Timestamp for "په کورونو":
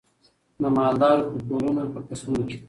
1.33-1.81